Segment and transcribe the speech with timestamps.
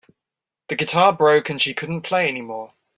[0.69, 2.73] The guitar broke and she couldn't play anymore.